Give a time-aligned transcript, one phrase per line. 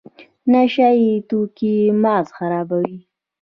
[0.53, 2.97] نشه یي توکي مغز خرابوي